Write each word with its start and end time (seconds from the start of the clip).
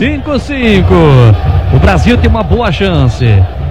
5-5. 0.00 0.86
O 1.74 1.78
Brasil 1.78 2.16
tem 2.16 2.30
uma 2.30 2.42
boa 2.42 2.72
chance. 2.72 3.26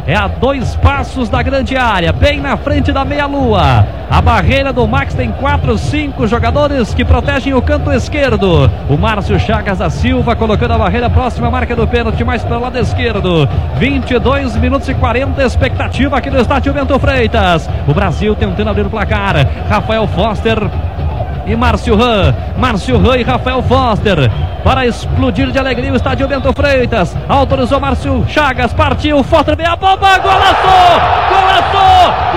É 0.05 0.15
a 0.15 0.27
dois 0.27 0.75
passos 0.75 1.27
da 1.27 1.41
grande 1.41 1.75
área, 1.75 2.13
bem 2.13 2.39
na 2.39 2.55
frente 2.55 2.91
da 2.91 3.03
meia-lua. 3.03 3.87
A 4.11 4.21
barreira 4.21 4.71
do 4.71 4.87
Max 4.87 5.15
tem 5.15 5.31
quatro, 5.31 5.75
cinco 5.75 6.27
jogadores 6.27 6.93
que 6.93 7.03
protegem 7.03 7.55
o 7.55 7.61
canto 7.63 7.91
esquerdo. 7.91 8.69
O 8.87 8.95
Márcio 8.95 9.39
Chagas 9.39 9.79
da 9.79 9.89
Silva 9.89 10.35
colocando 10.35 10.73
a 10.73 10.77
barreira 10.77 11.09
próxima 11.09 11.47
à 11.47 11.51
marca 11.51 11.75
do 11.75 11.87
pênalti, 11.87 12.23
mais 12.23 12.43
para 12.43 12.59
o 12.59 12.61
lado 12.61 12.77
esquerdo. 12.77 13.49
22 13.77 14.55
minutos 14.57 14.87
e 14.87 14.93
40, 14.93 15.43
expectativa 15.43 16.17
aqui 16.17 16.29
no 16.29 16.39
estádio 16.39 16.73
Bento 16.73 16.97
Freitas. 16.99 17.67
O 17.87 17.93
Brasil 17.93 18.35
tentando 18.35 18.69
abrir 18.69 18.85
o 18.85 18.89
placar. 18.89 19.35
Rafael 19.67 20.07
Foster 20.07 20.59
e 21.49 21.55
Márcio 21.55 21.95
Ran. 21.95 22.33
Márcio 22.57 22.97
Ran 22.99 23.17
e 23.17 23.23
Rafael 23.23 23.63
Foster. 23.63 24.31
Para 24.63 24.85
explodir 24.85 25.51
de 25.51 25.57
alegria 25.57 25.91
o 25.91 25.95
estádio 25.95 26.27
Bento 26.27 26.53
Freitas. 26.53 27.15
Autorizou 27.27 27.79
Márcio 27.79 28.23
Chagas. 28.27 28.71
Partiu. 28.73 29.23
Foster 29.23 29.55
veio 29.55 29.71
a 29.71 29.75
bomba. 29.75 30.17
Golaço! 30.19 30.99
Golaço! 31.29 32.28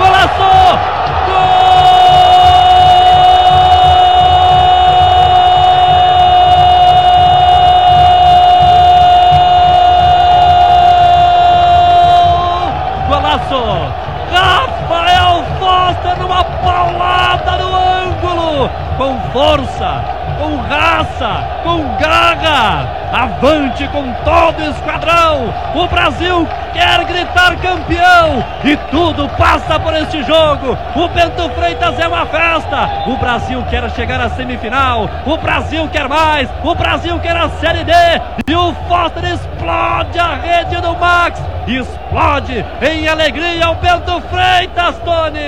Com 18.97 19.19
força, 19.31 20.03
com 20.39 20.55
raça, 20.57 21.43
com 21.63 21.83
garra. 21.97 22.87
Avante 23.13 23.87
com 23.89 24.11
todo 24.23 24.61
esquadrão. 24.69 25.53
O 25.75 25.87
Brasil 25.87 26.47
quer 26.73 27.05
gritar 27.05 27.55
campeão 27.57 28.43
e 28.63 28.75
tudo 28.91 29.29
passa 29.37 29.79
por 29.79 29.93
este 29.95 30.23
jogo. 30.23 30.77
O 30.95 31.07
Bento 31.09 31.49
Freitas 31.51 31.97
é 31.99 32.07
uma 32.07 32.25
festa. 32.25 32.89
O 33.07 33.15
Brasil 33.17 33.63
quer 33.69 33.89
chegar 33.91 34.19
à 34.19 34.29
semifinal. 34.31 35.09
O 35.25 35.37
Brasil 35.37 35.87
quer 35.89 36.09
mais. 36.09 36.49
O 36.63 36.75
Brasil 36.75 37.17
quer 37.19 37.37
a 37.37 37.49
Série 37.49 37.83
D. 37.83 37.93
E 38.47 38.55
o 38.55 38.73
Foster 38.87 39.23
explode 39.23 40.19
a 40.19 40.35
rede 40.35 40.81
do 40.81 40.97
Max. 40.97 41.41
Explode 41.67 42.65
em 42.81 43.07
alegria 43.07 43.69
o 43.69 43.75
Bento 43.75 44.21
Freitas, 44.29 44.97
Tony. 44.99 45.39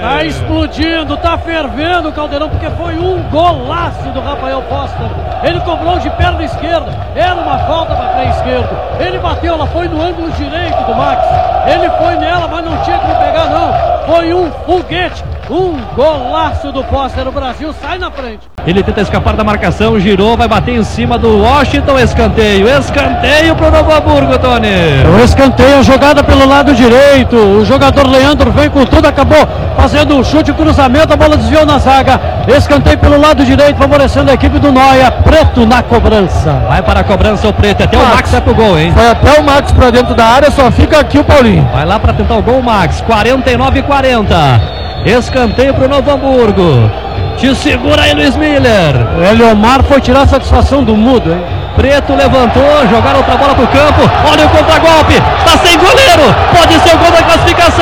Tá 0.00 0.24
explodindo, 0.24 1.16
tá 1.16 1.38
fervendo 1.38 2.08
o 2.08 2.12
caldeirão 2.12 2.48
porque 2.48 2.68
foi 2.70 2.98
um 2.98 3.22
golaço 3.30 4.08
do 4.10 4.20
Rafael 4.20 4.62
Foster. 4.62 5.06
Ele 5.44 5.60
cobrou 5.60 5.98
de 5.98 6.10
perna 6.10 6.42
esquerda, 6.42 6.90
era 7.14 7.34
uma 7.34 7.58
falta 7.60 7.94
para 7.94 8.08
pé 8.14 8.30
esquerdo. 8.30 8.76
Ele 8.98 9.18
bateu, 9.18 9.54
ela 9.54 9.66
foi 9.68 9.88
no 9.88 10.02
ângulo 10.02 10.30
direito 10.48 10.84
do 10.84 10.94
Max. 10.94 11.22
Ele 11.66 11.90
foi 11.90 12.16
nela, 12.16 12.48
mas 12.48 12.64
não 12.64 12.76
tinha 12.82 12.98
como 12.98 13.14
pegar 13.16 13.46
não. 13.46 14.06
Foi 14.06 14.32
um 14.32 14.50
foguete, 14.64 15.24
um 15.50 15.78
golaço 15.94 16.72
do 16.72 16.82
Foster. 16.84 17.26
O 17.26 17.32
Brasil 17.32 17.74
sai 17.80 17.98
na 17.98 18.10
frente. 18.10 18.40
Ele 18.66 18.82
tenta 18.82 19.00
escapar 19.00 19.36
da 19.36 19.44
marcação, 19.44 19.98
girou, 20.00 20.36
vai 20.36 20.48
bater 20.48 20.74
em 20.74 20.82
cima 20.82 21.16
do 21.16 21.40
Washington, 21.40 21.98
escanteio, 22.00 22.68
escanteio 22.68 23.54
pro 23.54 23.70
Novo 23.70 23.92
Hamburgo, 23.92 24.36
Tony. 24.38 24.66
O 25.16 25.22
escanteio, 25.22 25.84
jogada 25.84 26.24
pelo 26.24 26.48
lado 26.48 26.74
direito. 26.74 27.36
O 27.36 27.64
jogador 27.64 28.08
Leandro 28.08 28.50
vem 28.50 28.68
com 28.68 28.84
tudo, 28.84 29.06
acabou 29.06 29.46
fazendo 29.76 30.18
o 30.18 30.24
chute, 30.24 30.52
cruzamento, 30.52 31.12
a 31.12 31.16
bola 31.16 31.36
desviou 31.36 31.64
na 31.64 31.78
zaga. 31.78 32.20
Escanteio 32.48 32.98
pelo 32.98 33.20
lado 33.20 33.44
direito, 33.44 33.76
favorecendo 33.76 34.32
a 34.32 34.34
equipe 34.34 34.58
do 34.58 34.72
Noia. 34.72 35.12
Preto 35.12 35.64
na 35.64 35.82
cobrança. 35.82 36.52
Vai 36.66 36.82
para 36.82 37.00
a 37.00 37.04
cobrança 37.04 37.46
o 37.46 37.52
Preto, 37.52 37.84
até 37.84 37.96
Max. 37.96 38.10
o 38.10 38.14
Max 38.16 38.30
vai 38.32 38.40
pro 38.40 38.54
gol, 38.54 38.78
hein? 38.78 38.92
Foi 38.92 39.08
até 39.08 39.40
o 39.40 39.44
Max 39.44 39.70
para 39.70 39.90
dentro 39.90 40.14
da 40.14 40.24
área, 40.24 40.50
só 40.50 40.72
fica 40.72 40.98
aqui 40.98 41.18
o 41.18 41.24
Paulinho. 41.24 41.68
Vai 41.72 41.84
lá 41.84 42.00
para 42.00 42.12
tentar 42.12 42.34
o 42.34 42.42
gol, 42.42 42.60
Max. 42.60 43.00
49 43.02 43.78
e 43.78 43.82
40. 43.84 44.85
Escanteio 45.06 45.72
pro 45.72 45.88
Novo 45.88 46.10
Hamburgo. 46.10 46.90
Te 47.36 47.54
segura 47.54 48.02
aí, 48.02 48.12
Luiz 48.12 48.36
Miller. 48.36 48.94
Eliomar 49.30 49.84
foi 49.84 50.00
tirar 50.00 50.22
a 50.22 50.26
satisfação 50.26 50.82
do 50.82 50.96
mudo, 50.96 51.32
hein? 51.32 51.44
Preto 51.76 52.14
levantou, 52.14 52.88
jogaram 52.90 53.18
outra 53.18 53.36
bola 53.36 53.54
pro 53.54 53.66
campo. 53.68 54.00
Olha 54.32 54.46
o 54.46 54.48
contra-golpe. 54.48 55.20
Tá 55.44 55.58
sem 55.58 55.78
goleiro. 55.78 56.34
Pode 56.50 56.80
ser 56.80 56.96
o 56.96 56.98
gol 56.98 57.10
da 57.10 57.22
classificação, 57.22 57.75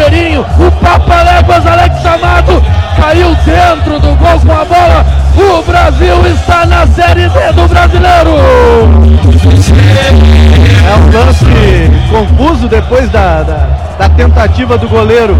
o 0.00 0.70
Papaléguas 0.80 1.66
Alex 1.66 2.06
Amado 2.06 2.62
caiu 2.96 3.34
dentro 3.44 3.98
do 3.98 4.14
gol 4.14 4.38
com 4.46 4.52
a 4.52 4.64
bola. 4.64 5.04
O 5.36 5.62
Brasil 5.62 6.14
está 6.26 6.64
na 6.66 6.86
Série 6.86 7.28
D 7.28 7.52
do 7.52 7.66
Brasileiro. 7.66 8.30
É 10.86 10.94
um 10.94 11.10
lance 11.12 11.90
confuso 12.10 12.68
depois 12.68 13.10
da, 13.10 13.42
da, 13.42 13.66
da 13.98 14.08
tentativa 14.10 14.78
do 14.78 14.88
goleiro 14.88 15.36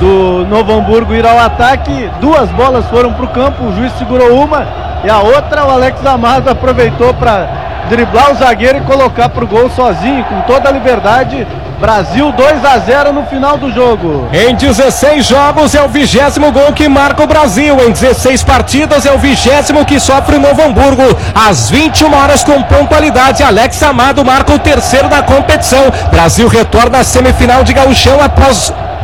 do 0.00 0.44
Novo 0.48 0.72
Hamburgo 0.72 1.14
ir 1.14 1.24
ao 1.24 1.38
ataque. 1.38 2.10
Duas 2.20 2.50
bolas 2.50 2.84
foram 2.86 3.12
para 3.12 3.24
o 3.24 3.28
campo, 3.28 3.64
o 3.64 3.76
juiz 3.76 3.92
segurou 3.92 4.42
uma 4.42 4.66
e 5.04 5.08
a 5.08 5.20
outra 5.20 5.64
o 5.64 5.70
Alex 5.70 6.04
Amado 6.04 6.50
aproveitou 6.50 7.14
para 7.14 7.67
driblar 7.88 8.32
o 8.32 8.36
zagueiro 8.36 8.78
e 8.78 8.82
colocar 8.82 9.28
pro 9.30 9.46
gol 9.46 9.68
sozinho, 9.70 10.24
com 10.24 10.40
toda 10.42 10.68
a 10.68 10.72
liberdade. 10.72 11.46
Brasil 11.80 12.32
2 12.32 12.64
a 12.64 12.78
0 12.78 13.12
no 13.12 13.24
final 13.26 13.56
do 13.56 13.72
jogo. 13.72 14.28
Em 14.32 14.52
16 14.54 15.24
jogos 15.24 15.76
é 15.76 15.82
o 15.82 15.88
vigésimo 15.88 16.50
gol 16.50 16.72
que 16.72 16.88
marca 16.88 17.22
o 17.22 17.26
Brasil. 17.26 17.76
Em 17.86 17.92
16 17.92 18.42
partidas 18.42 19.06
é 19.06 19.12
o 19.12 19.18
vigésimo 19.18 19.84
que 19.84 20.00
sofre 20.00 20.36
o 20.36 20.40
Novo 20.40 20.60
Hamburgo. 20.60 21.04
Às 21.34 21.70
21 21.70 22.12
horas 22.12 22.42
com 22.42 22.60
pontualidade, 22.64 23.44
Alex 23.44 23.80
Amado 23.82 24.24
marca 24.24 24.54
o 24.54 24.58
terceiro 24.58 25.08
da 25.08 25.22
competição. 25.22 25.84
Brasil 26.10 26.48
retorna 26.48 26.98
à 26.98 27.04
semifinal 27.04 27.62
de 27.62 27.72
gauchão 27.72 28.20
após 28.20 28.72